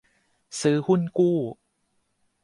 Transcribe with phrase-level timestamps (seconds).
[0.61, 1.37] ซื้อหุ้นกู้